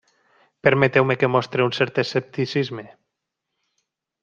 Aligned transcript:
Permeteu-me 0.67 1.17
que 1.23 1.29
mostre 1.35 1.67
un 1.67 1.75
cert 1.79 2.01
escepticisme. 2.05 2.89